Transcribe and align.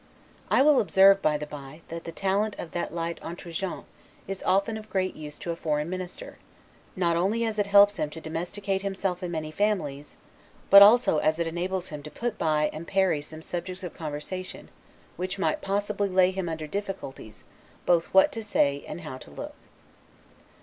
I 0.49 0.63
will 0.63 0.79
observe, 0.81 1.21
by 1.21 1.37
the 1.37 1.45
bye, 1.45 1.81
that 1.89 2.05
the 2.05 2.11
talent 2.11 2.55
of 2.57 2.71
that 2.71 2.91
light 2.91 3.19
'entregent' 3.23 3.85
is 4.27 4.41
often 4.41 4.75
of 4.75 4.89
great 4.89 5.15
use 5.15 5.37
to 5.37 5.51
a 5.51 5.55
foreign 5.55 5.91
minister; 5.91 6.39
not 6.95 7.15
only 7.15 7.45
as 7.45 7.59
it 7.59 7.67
helps 7.67 7.97
him 7.97 8.09
to 8.09 8.19
domesticate 8.19 8.81
himself 8.81 9.21
in 9.21 9.29
many 9.29 9.51
families, 9.51 10.15
but 10.71 10.81
also 10.81 11.19
as 11.19 11.37
it 11.37 11.45
enables 11.45 11.89
him 11.89 12.01
to 12.01 12.09
put 12.09 12.39
by 12.39 12.71
and 12.73 12.87
parry 12.87 13.21
some 13.21 13.43
subjects 13.43 13.83
of 13.83 13.93
conversation, 13.93 14.69
which 15.17 15.37
might 15.37 15.61
possibly 15.61 16.09
lay 16.09 16.31
him 16.31 16.49
under 16.49 16.65
difficulties 16.65 17.43
both 17.85 18.07
what 18.11 18.31
to 18.31 18.43
say 18.43 18.83
and 18.87 19.01
how 19.01 19.19
to 19.19 19.29
look. 19.29 19.53